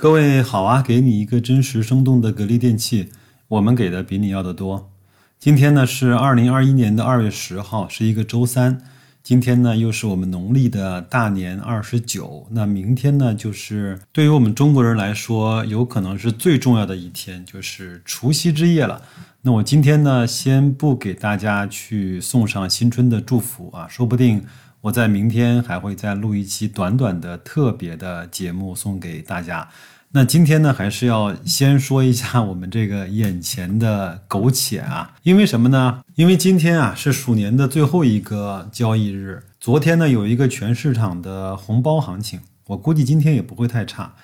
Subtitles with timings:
[0.00, 3.10] 各位好啊，给你一个真实生动的格力电器，
[3.48, 4.90] 我们给的比你要的多。
[5.38, 8.80] 今天呢是二零二一年的二月十号，是一个周三。
[9.22, 19.02] 今天呢又是我们农历的大年二十九，那明天呢就是对于我们中国人来说，有可能是最重要的一天，就是除夕之夜了。
[19.42, 24.46] 那我今天呢，先不给大家去送上新春的祝福啊，说不定。
[24.82, 29.68] 我在明天还会再录一期短短的特别的节目送给大家。
[30.12, 36.02] 那今天呢，还是要先说一下我们这个眼前的苟且啊，因为什么呢？
[36.16, 39.44] 因为今天啊是鼠年的最后一个交易日。
[39.60, 44.14] 昨天呢有一个全市场的红包行情，我估计今天也不会太差。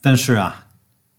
[0.00, 0.66] 但是啊，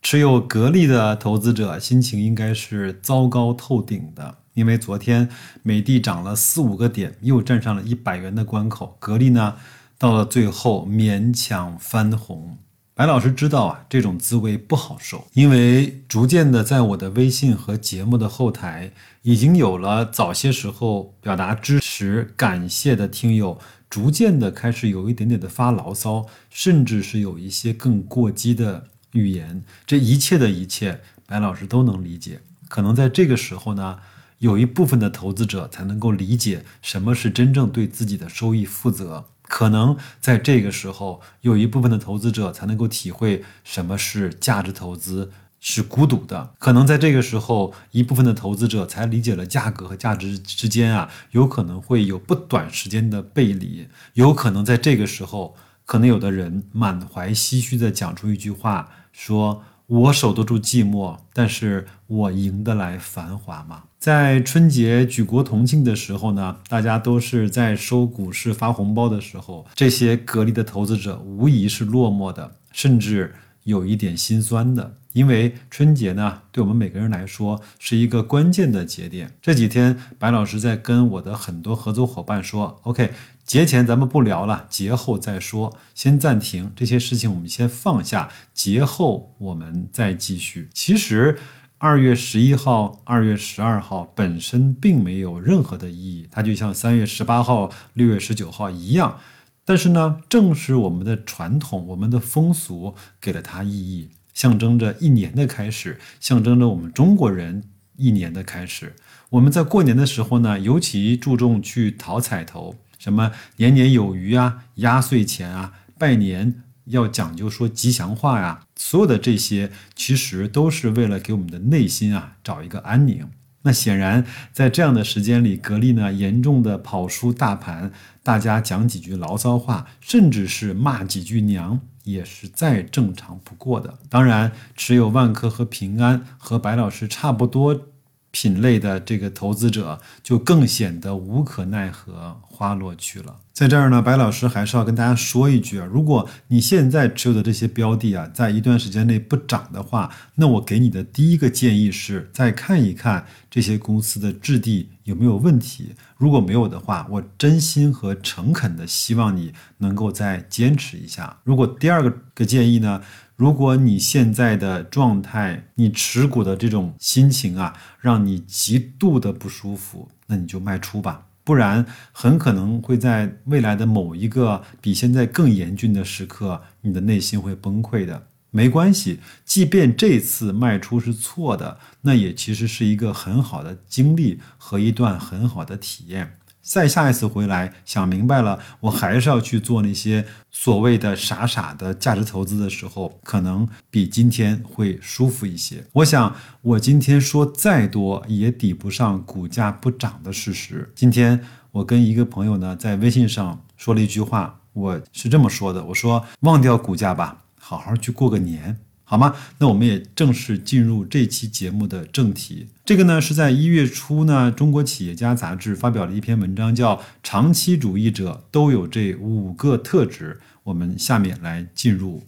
[0.02, 4.38] 持有格力的投资者心情应该是糟糕透顶的。
[4.56, 5.30] 因为昨天
[5.64, 9.56] 美的涨了四五个点，又站上了一百元的关口，格力呢
[9.98, 12.58] 到了最后勉强翻红。
[12.94, 18.94] 白老师知道啊，这种滋味不好受，因为逐渐的在我的微信和节目的后台，
[19.24, 29.62] 已经有了早些时候表达支持、感谢的听友，逐渐的开始有一点点的发牢骚，甚至是有一些更过激的语言。
[29.86, 32.40] 这一切的一切，白老师都能理解。
[32.70, 34.00] 可能在这个时候呢。
[34.46, 59.64] 有一部分的投资者才能够理解什么是真正对自己的收益负责，可能在这个时候，有一部分的投资者才能够体会什么是价值投资是孤独的，可能在这个时候，一部分的投资者才理解了价格和价值之间啊，有可能会有不短时间的背离，有可能在这个时候，可能有的人满怀唏嘘的讲出一句话，说。
[59.88, 63.84] 我守得住寂寞，但是我赢得来繁华吗？
[64.00, 73.34] 在春节举国同庆的时候呢，大家都是在收股市发红包的时候，这些格力的投资者无疑是落寞的，甚至
[73.64, 74.96] 有一点心酸的。
[75.14, 79.32] 因为春节呢，对我们每个人来说是一个关键的节点。
[79.42, 83.14] 这几天，白老师在跟我的很多合作伙伴说：“OK，
[83.46, 91.38] 节前咱们不聊了，节后再说，先暂停这些事情，我们先放下，节后我们再继续。”其实，
[91.78, 99.20] 二月十一号、二月十二号本身并没有任何的意义，它就像三月十八号、六月十九号一样。
[99.66, 104.10] 但是呢，正是我们的传统、我们的风俗给了它意义。
[104.34, 107.64] 象征着一年的开始，象征着我们中国人
[107.98, 108.94] 一年的开始。
[109.30, 123.28] 我们在过年的时候呢，尤其注重去讨彩头，什么年年有余啊、压岁钱啊、拜年要讲究说吉祥话呀，所有的这些其实都是为了给我们的内心啊找一个安宁。
[123.64, 127.92] 那显然在这样的时间里，格力呢严重的跑输大盘，
[128.22, 131.82] 大家讲几句牢骚话，甚至是骂几句娘。
[132.06, 133.98] 也是再正常不过的。
[134.10, 137.88] 当然，持有万科和平安和白老师差不多
[138.36, 143.38] 品类的这个投资者，就更显得无可奈何，花落去了。
[143.54, 155.96] 在这儿呢，白老师还是要跟大家说一句啊，如果你现在持有的这些标的啊，在一段时间内不涨的话，那我给你的第一个建议是，再看一看这些公司的质地有没有问题。
[156.18, 161.38] 如果没有的话，我真心和诚恳的希望你能够再坚持一下。
[161.46, 163.02] 如果第二个个建议呢，
[163.36, 171.28] 如果你现在的状态，你持股的这种心情啊，让你极度的不舒服，那你就卖出吧。
[171.44, 178.28] 不然，很可能会在未来的某一个比现在更严峻的时刻，你的内心会崩溃的。
[178.52, 186.38] 没关系，即便这次卖出是错的，那也其实是一个很好的经历和一段很好的体验。
[186.66, 195.86] 再下一次回来，想明白了，我还是要去做那些所谓的傻傻的价值投资的时候，可能比今天会舒服一些。
[195.94, 200.92] 我想，我今天说再多也抵不上股价不涨的事实。
[200.96, 201.40] 今天
[201.72, 208.80] 我跟一个朋友呢在微信上说了一句话，我是这么说的：我说忘掉股价吧，好好去过个年。
[209.08, 209.36] 好吗？
[209.60, 212.68] 那我们也正式进入这期节目的正题。
[212.84, 220.40] 这个呢是在一月初呢，《中国企业家》杂志发表了一篇文章，叫《长期主义者都有这五个特质》。
[220.64, 222.24] 我们下面来进入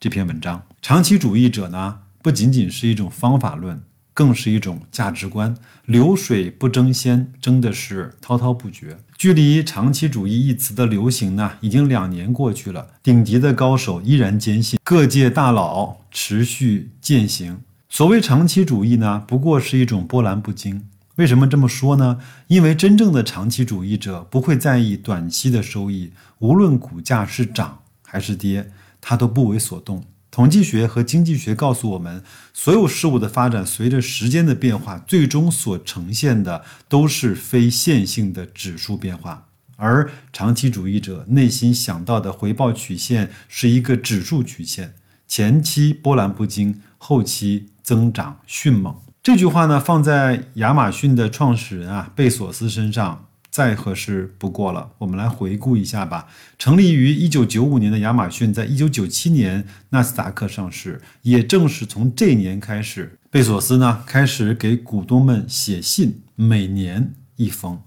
[0.00, 0.62] 这篇文章。
[0.80, 3.82] 长期主义者呢，不仅仅是一种方法论。
[4.14, 5.54] 更是一种价值观。
[5.86, 8.96] 流水不争先，争的是滔滔不绝。
[9.16, 12.88] 距离长期主义一词的流行呢，已经两年过去了。
[13.02, 17.60] 顶级的高手依然坚信，各界大佬持续践行。
[17.88, 20.86] 所谓长期主义呢，不过是一种波澜不惊。
[21.16, 22.18] 为什么这么说呢？
[22.46, 28.70] 因为真正的长期主义者不会在意短期的收益，无论股价是涨还是跌，
[29.00, 30.02] 他都不为所动。
[30.32, 32.24] 统计学和经济学告诉我们，
[32.54, 39.46] 所有事物的发展随着时间的变化，最终所呈现的都是非线性的指数变化。
[39.76, 44.94] 而长期主义者内心想到的回报曲线是一个指数曲线，
[45.28, 48.96] 前期波澜不惊，后期增长迅猛。
[49.22, 53.26] 这句话呢，放在亚马逊的创始人啊贝索斯身上。
[53.52, 54.92] 再合适不过了。
[54.96, 56.26] 我们来回顾一下吧。
[56.58, 61.02] 成立于一九九五年的亚马逊，在一九九七年纳斯达克上市。
[61.20, 67.78] 也正是从这年开始，贝索斯呢开始给股东们写信，每年一封。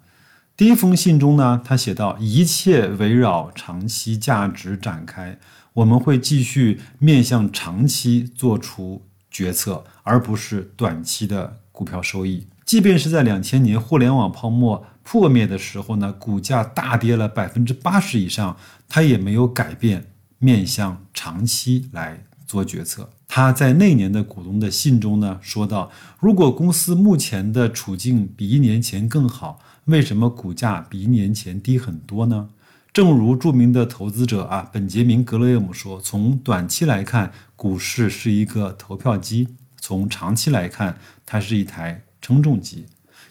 [0.55, 5.39] 第一封信中呢，他写道：“一切围绕长期价值展开，
[5.73, 9.01] 我们会继续面向长期做出
[9.31, 12.45] 决策，而不是短期的股票收益。
[12.63, 18.57] 即便是在两千年互联网泡沫。”破灭的时候呢，股价大跌了百分之八十以上，
[18.89, 20.07] 他也没有改变
[20.39, 23.07] 面向长期来做决策。
[23.27, 32.49] 他在那年的股东的信中呢说道：“如果公司目前的处境比一年前更好，为什么股价比一年前低很多呢？”
[32.91, 39.45] 正如著名的投资者啊本杰明格雷厄姆说：“从短期来看，股市是一个投票机；
[39.79, 42.85] 从长期来看，它是一台称重机。”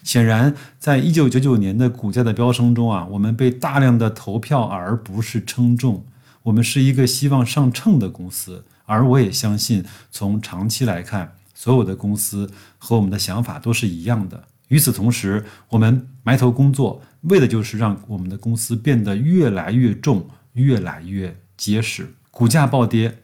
[0.05, 6.05] 显然，在一九九九年的股价的飙升中啊，我们被大量的投票而不是称重。
[6.43, 12.47] 我们是一个希望上秤的公司，而我也相信，从长期来看，所有的公司
[12.77, 14.43] 和我们的想法都是一样的。
[14.67, 22.13] 与此同时，我们埋头工作，为的就是让我们的公司变得越来越重，越来越结实。
[22.29, 23.17] 股价暴跌，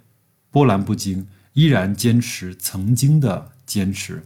[0.49, 4.23] 波澜不惊，依然坚持曾经的坚持。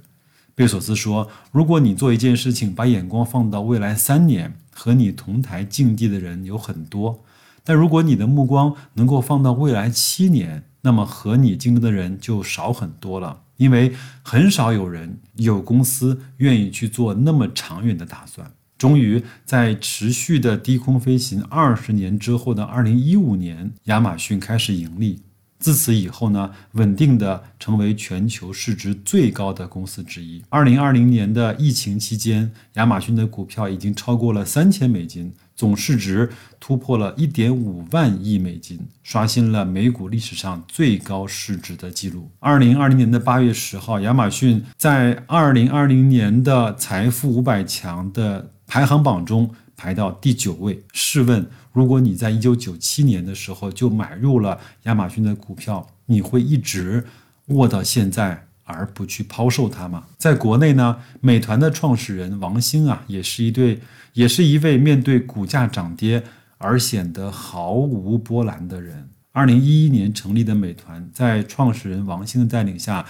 [0.55, 7.19] 贝索斯说：“如果你做一件事情，把眼光放到未来三年，和你同台竞技的人有很多；
[7.65, 13.41] 但如果你的目光能够放到未来七年，那么和你竞争的人就少很多了。
[13.57, 25.21] 因为很少有人有公司愿意去做那么长远的打算。”终于，在持续的低空飞行二十年之后的二零一五年，亚马逊开始盈利。
[25.65, 30.39] 自此以后呢，稳定的成为全球市值最高的公司之一。
[30.47, 36.29] 二零二零年的疫情期间，亚马逊的股票已经超过了三千美金，总市值
[36.59, 42.29] 突破了一点五万亿美金，刷新了美股历史上最高市值的记录。
[42.37, 49.49] 二零二零年的八月十号，亚马逊在二零二零年的财富五百强的排行榜中。
[49.75, 50.83] 排到第九位。
[50.93, 57.03] 试问，如果你在一九九七年的时候就买入了亚马逊的股票，你会一直
[57.47, 60.05] 握到现在而不去抛售它吗？
[60.17, 63.79] 在国内呢，美团的创始人王兴啊，也是一对，
[64.13, 66.23] 也是一位面对股价涨跌
[66.57, 69.09] 而显得毫无波澜的人。
[69.31, 73.05] 二零一一年成立的美团，在创始人王兴的带领下，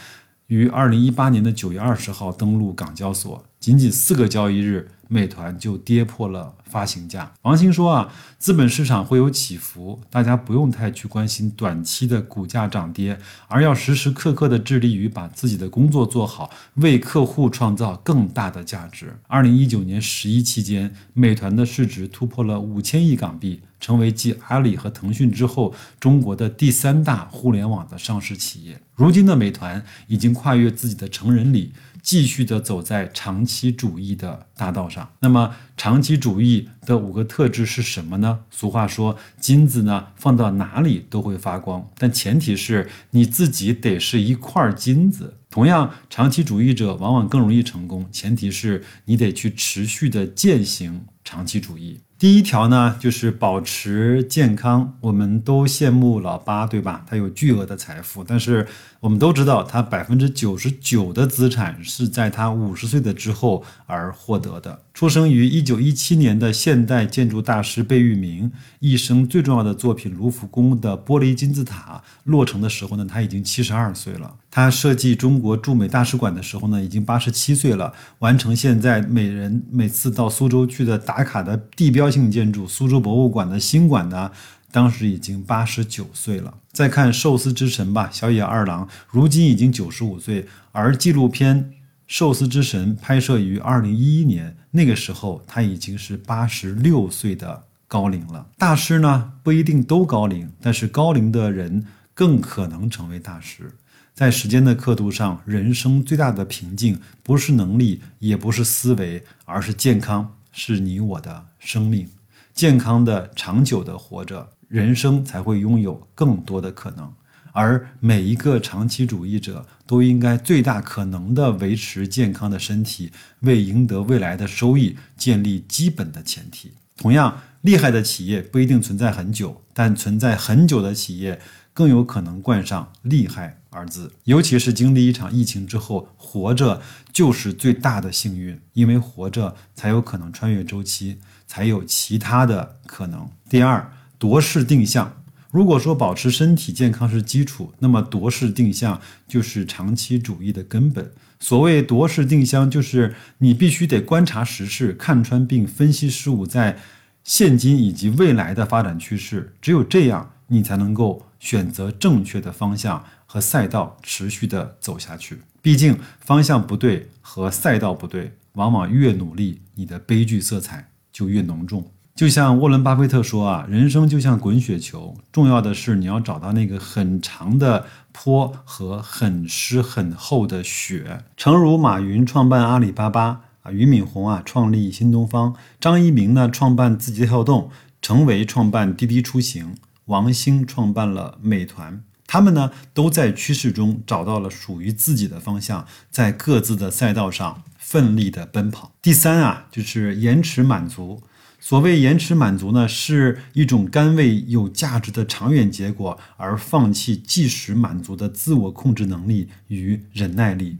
[0.47, 4.89] 于二零一八年的九月二十号登陆港交所，仅仅四个交易日。
[5.07, 7.31] 美团就跌破了发行价。
[7.43, 13.17] 王兴说啊，资本市场会有起伏，大家不用太去关心短期的股价涨跌，
[13.47, 19.15] 而要时时刻刻的致力于把自己的工作做好，为客户创造更大的价值。
[19.27, 28.79] 二零一九年十一期间，美团的市值突破了五千亿港币，成为继阿里和腾讯之后，中国的第三大互联网的上市企业。
[28.95, 31.71] 如今的美团已经跨越自己的成人礼。
[32.05, 35.09] 继续的走在长期主义的大道上。
[35.21, 38.41] 那么，长期主义的五个特质是什么呢？
[38.51, 45.33] 俗话说，金子呢放到哪里都会发光，但前提是你自己得是一块金子。
[45.49, 52.01] 同样，长期主义者往往更容易成功，前提是你得去持续的践行长期主义。
[52.17, 54.97] 第一条呢，就是保持健康。
[55.01, 57.03] 我们都羡慕老八，对吧？
[57.05, 58.65] 他有巨额的财富，但是
[59.05, 64.79] 我们都知道，他百分之九十九的资产是在他五十岁的之后而获得的。
[64.95, 74.33] 出生于一九一七年的现代建筑大师贝聿铭，一生最重要的作品卢浮宫的玻璃金字塔落成的时候呢，他已经七十二岁了。
[74.49, 77.93] 他设计中国驻美大使馆的时候呢，已经八十七岁了。
[78.17, 84.31] 完成现在每人每次到苏州去的打卡的地标性建筑苏州博物馆的新馆呢，
[84.75, 86.57] 当时已经八十九岁了。
[86.73, 91.71] 再看寿司之神吧，小野二郎如今已经九十五岁，而纪录片。
[92.07, 98.45] 《寿司之神》拍摄于二零一一年，那个时候他已经是八十六岁的高龄了。
[98.57, 103.71] 大师呢不一定都高龄，但是高龄的人更可能成为大师。
[104.13, 112.09] 在时间的刻度上，人生最大的瓶颈不是能力，也不是思维，而是健康，是你我的生命。
[112.53, 117.13] 健康的、长久的活着，人生才会拥有更多的可能。
[117.51, 126.73] 而每一个长期主义者都应该最大可能的维持健康的身体，为赢得未来的收益建立基本的前提。
[126.97, 131.39] 同样，厉害的企业不一定存在很久，但存在很久的企业
[131.73, 134.11] 更有可能冠上“厉害”二字。
[134.25, 136.81] 尤其是经历一场疫情之后，活着
[137.13, 143.29] 就是最大的幸运，因为活着才有可能穿越周期，才有其他的可能。
[143.49, 145.21] 第二，夺势定向。
[145.51, 151.11] 如果说保持身体健康是基础，那么夺势定向就是长期主义的根本。
[151.39, 156.77] 所谓夺势定向，就是你必须得观察时事，看穿并分析事物在
[157.23, 159.53] 现今以及未来的发展趋势。
[159.61, 165.39] 只有这样，你才能够选择正确的方向和赛道，持续的走下去。
[165.61, 171.91] 毕竟，方向不对和赛道不对，往往越努力，你的悲剧色彩就越浓重。
[172.15, 181.25] 就像沃伦·巴菲特说啊，人生就像滚雪球，重要的是你要找到那个很长的坡和很湿很厚的雪。
[181.35, 187.69] 诚如马云创办阿里巴巴啊，俞敏洪啊创立新东方，张一鸣呢创办字节跳动，
[188.01, 198.93] 程维创办滴滴出行，王兴创办了美团，他们呢都在趋势中找到了属于自己的方向，在各自的赛道上奋力的奔跑。
[199.01, 201.21] 第三啊，就是延迟满足。
[201.67, 210.77] 所谓延迟满足呢，是一种甘为有价值的长远结果而放弃即时满足的自我控制能力与忍耐力。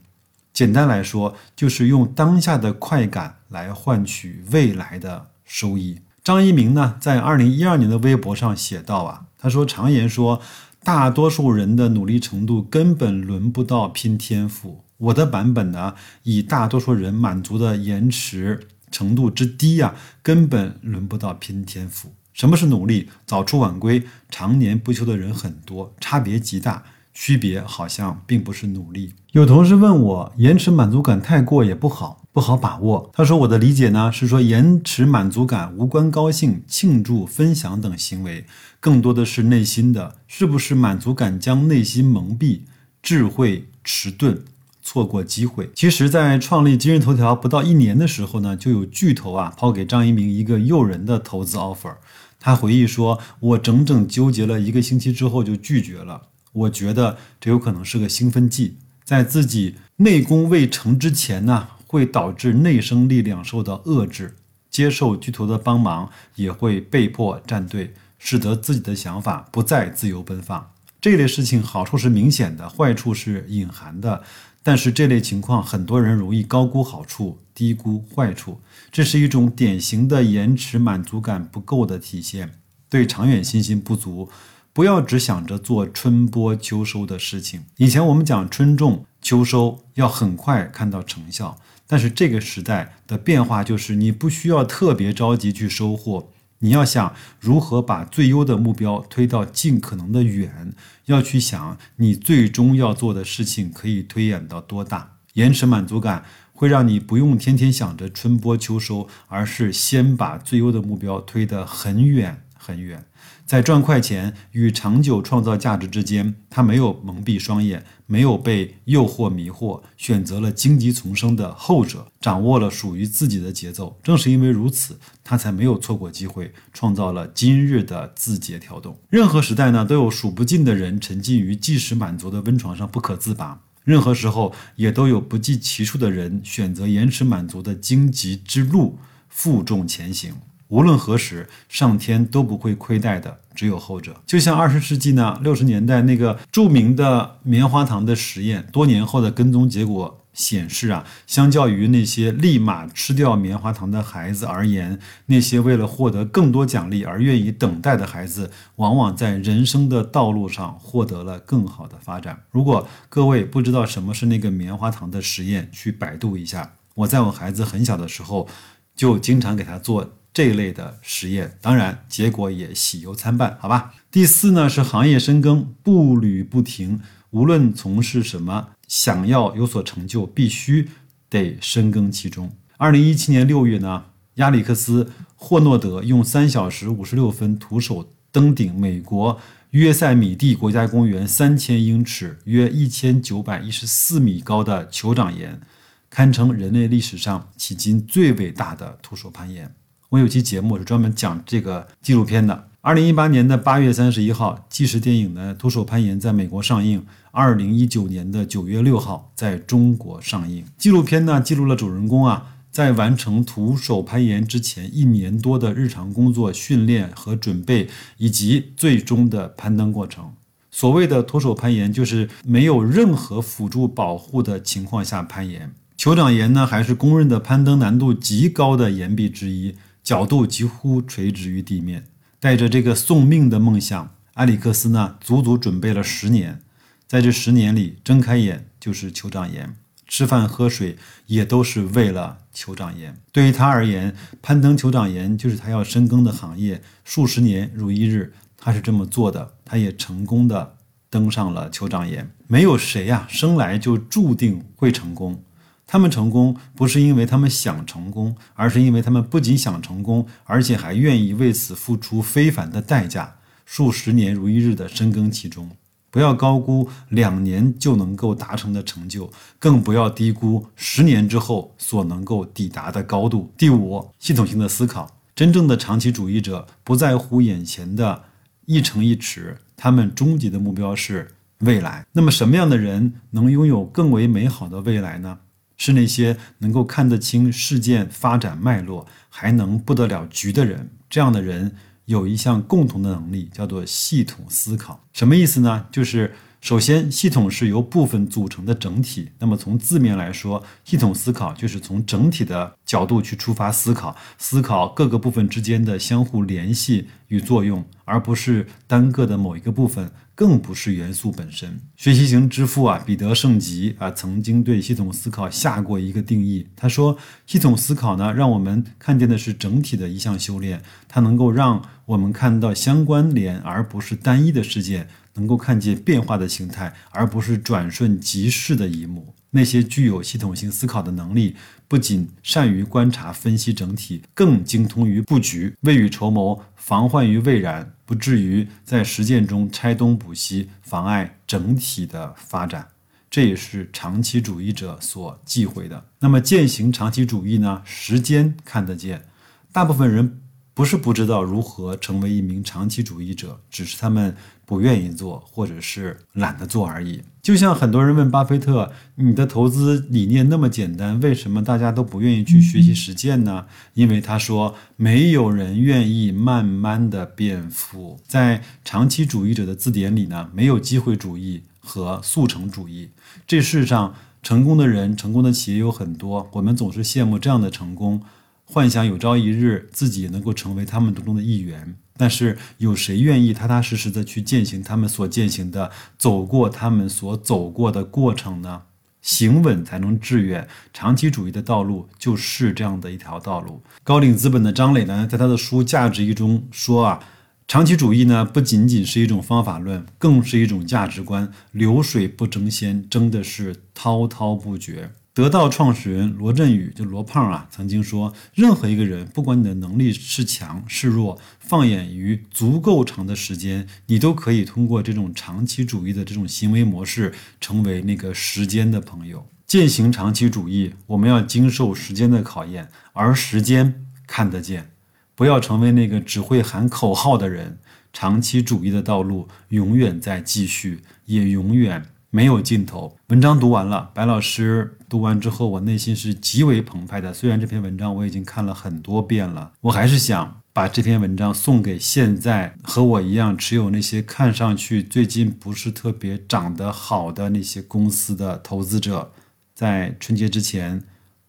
[0.54, 6.02] 简单来说，就是用当下的快感来换取未来的收益。
[6.24, 10.40] 张一鸣呢，在二零一二年的微博上写道啊，他说：“常言说，
[10.84, 14.84] 大多数人的努力程度根本轮不到拼天赋。
[14.98, 22.14] 我的版本呢，以大多数人满足的延迟。”程度之低呀，根本轮不到拼天赋。
[22.34, 23.10] 什么是努力？
[23.26, 26.84] 早出晚归、常年不休的人很多，差别极大。
[27.18, 29.14] 区别好像并不是努力。
[29.32, 33.10] 有同事问我，延迟满足感太过也不好，不好把握。
[33.14, 38.46] 他说，我的理解呢是说，延迟满足感无关高兴、庆祝、分享等行为，
[38.82, 42.64] 更多的是内心的，是不是满足感将内心蒙蔽，
[43.02, 44.44] 智慧迟钝。
[44.86, 45.72] 错过机会。
[45.74, 51.96] 其实，在创立今日头条不到一年的时候呢，就有巨头啊抛给张一鸣一个诱人的投资 offer。
[52.40, 56.28] 他回忆说：“我整整纠结了一个星期之后就拒绝了。
[56.54, 64.36] 我觉得这有可能是个兴奋剂，在自己内功未成之前呢，会导致内生力量受到遏制。
[64.70, 70.75] 接受巨头的帮忙，也会被迫站队，使得自己的想法不再自由奔放。
[71.06, 74.24] 这类事情好处是明显的，坏处是隐含的。”
[74.64, 78.60] 但是这类情况，很多人容易高估好处，低估坏处，
[78.92, 82.54] 这是一种典型的延迟满足感不够的体现，
[82.90, 84.28] 对长远信心不足。
[84.74, 87.66] 不要只想着做春播秋收的事情。
[87.78, 96.32] 以前我们讲春种秋收要很快看到成效，但是这个时代的变化就是你不需要特别着急去收获。
[96.60, 100.74] 你要想如何把最优的目标推到尽可能的远，
[101.06, 105.18] 要去想你最终要做的事情可以推演到多大。
[105.34, 113.06] 延迟满足感会让你不用天天想着春播秋收，而是先把最优的目标推得很远很远。
[113.46, 124.00] 在赚快钱与长久创造价值之间，他没有蒙蔽双眼，没有被诱惑迷惑，选择了荆棘丛生的后者，掌握了属于自己的节奏。
[124.02, 128.98] 正是因为如此，他才没有错过机会，创造了今日的字节跳动。
[129.10, 138.98] 任何时代呢，都有数不尽的人沉浸于即时满足的温床上不可自拔；任何时候，也都有不计其数的人选择延迟满足的荆棘之路，
[139.30, 140.34] 负重前行。
[140.68, 144.16] 无论何时，上天都不会亏待的，只有后者。
[144.26, 162.42] 就像二十世纪呢六十年代那个著名的棉花糖的实验，多年后的跟踪结果显示啊，相较于那些立马吃掉棉花糖的孩子而言，那些为了获得更多奖励而愿意等待的孩子，往往在人生的道路上获得了更好的发展。
[162.50, 166.74] 如果各位不知道什么是那个棉花糖的实验，去百度一下。
[166.96, 168.48] 我在我孩子很小的时候，
[168.96, 170.16] 就经常给他做。
[170.36, 173.94] 这一类的实验，当然结果也喜忧参半，好吧。
[174.12, 177.00] 第四呢是行业深耕，步履不停。
[177.30, 180.90] 无论从事什么，想要有所成就，必须
[181.30, 182.52] 得深耕其中。
[182.76, 185.06] 二零一七年六月呢，亚历克斯·
[185.38, 189.40] 霍诺德用三小时五十六分徒手登顶美国
[189.70, 195.62] 约塞米蒂国家公园三千英尺、约一千九百一十四米高的酋长岩，
[196.10, 199.74] 堪称人类历史上迄今最伟大的徒手攀岩。
[200.16, 202.70] 我有期节目是专门讲这个纪录片的。
[202.80, 210.64] 二零一八年的八月三十一号，纪实电影呢《徒手攀岩》在美国上映；二零一九年的九月六号，在中国上映。
[210.78, 220.32] 纪录片呢记录了主人公啊在完成徒手攀岩之前一年多的日常工作、训练和准备，以及最终的攀登过程。
[220.72, 225.74] 所谓的徒手攀岩，就是没有任何辅助保护的情况下攀岩。
[225.98, 229.76] 酋长岩呢，还是公认的攀登难度极高的岩壁之一，
[230.06, 232.06] 角度几乎垂直于地面。
[232.40, 236.62] 带着这个送命的梦想，埃里克斯呢，足足准备了十年。
[237.08, 239.76] 在这十年里，睁开眼就是酋长岩，
[240.08, 243.20] 吃饭喝水也都是为了酋长岩。
[243.32, 246.84] 对于他而言，攀登酋长岩就是他要深耕的行业。
[247.04, 250.76] 数十年如一日，他是这么做的，他也成功的
[251.10, 252.30] 登上了酋长岩。
[252.46, 255.44] 没有谁呀，生来就注定会成功。
[255.88, 265.70] 他们成功不是因为他们想成功，而是因为他们不仅想成功，而且还愿意为此付出非凡的代价，数十年如一日的深耕其中。
[266.10, 273.52] 不要高估两年就能够达成的成就，更不要低估十年之后所能够抵达的高度。
[273.58, 275.12] 第五，系统性的思考。
[275.36, 278.24] 真正的长期主义者不在乎眼前的
[278.66, 282.06] 一城一尺，他们终极的目标是未来。
[282.14, 285.40] 那么，什么样的人能拥有更为美好的未来呢？
[285.78, 290.90] 是那些能够看得清事件发展脉络，还能布得了局的人。
[291.10, 295.04] 这样的人有一项共同的能力，叫做系统思考。
[295.14, 295.86] 什么意思呢？
[295.92, 299.30] 就是首先，系统是由部分组成的整体。
[299.38, 310.10] 那么从字面来说，系统思考就是从整体的角度去出发思考，思考各个部分之间的相互联系与作用，而不是单个的某一个部分。
[310.36, 311.80] 更不是元素本身。
[311.96, 316.68] 学习型之父啊，彼得圣吉啊，曾经对系统思考下过一个定义。
[316.76, 329.34] 他说，系统思考呢，让我们看见的是整体的一项修炼，它能够让我们看到相关联而不是单一的事件，能够看见变化的形态而不是转瞬即逝的一幕。
[329.52, 331.56] 那些具有系统性思考的能力，
[331.88, 342.88] 不仅善于观察分析整体，更精通于布局，未雨绸缪，防患于未然，不至于在实践中拆东补西，妨碍整体的发展。
[343.30, 346.06] 这也是长期主义者所忌讳的。
[346.20, 347.82] 那么践行长期主义呢？
[347.86, 349.26] 时间看得见，
[349.72, 350.42] 大部分人。
[350.74, 357.22] 不是不知道如何成为一名长期主义者，只是他们不愿意做，或者是懒得做而已。
[357.42, 373.12] 就像很多人问巴菲特：“你的投资理念那么简单，为什么大家都不愿意去学习实践呢？”因为他说：“没有人愿意慢慢的变富。”在长期主义者的字典里呢，没有机会主义和速成主义。
[373.46, 378.24] 这世上成功的人、成功的企业有很多，我们总是羡慕这样的成功。
[378.68, 388.84] 幻想有朝一日自己也能够成为他们当中的一员，但是有谁愿意踏踏实实的去践行他们所践行的，走过他们所走过的过程呢？
[389.22, 393.82] 行稳才能致远，长期主义的道路就是这样的一条道路。
[394.04, 397.20] 高瓴资本的张磊呢，在他的书《价值》一中说啊，
[397.68, 401.52] 长期主义呢不仅仅是一种方法论，更是一种价值观。
[401.72, 405.10] 流水不争先，争的是滔滔不绝。
[405.36, 419.46] 得到创始人罗振宇就罗胖啊，曾经说，任何一个人，不管你的能力是强是弱，放眼于足够长的时间，你都可以通过这种长期主义的这种行为模式，成为那个时间的朋友。
[419.68, 424.92] 践行长期主义，我们要经受时间的考验，而时间看得见，
[425.36, 427.78] 不要成为那个只会喊口号的人。
[428.14, 432.06] 长期主义的道路永远在继续，也永远。
[432.36, 433.16] 没有尽头。
[433.30, 437.34] 文章读完了，白老师读完之后，我内心是极为澎湃的。
[437.34, 449.32] 虽然这篇文章我已经看了很多遍了，我还是想把这篇文章送给现在和我一样持有那些看上去最近不是特别涨得好的那些公司的投资者，
[449.74, 451.02] 在春节之前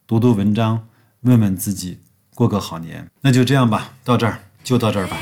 [0.06, 0.86] 读读文章，
[1.22, 1.98] 问问自己，
[2.32, 3.10] 过个好年。
[3.22, 5.18] 那就这样吧，到这儿就到这儿吧。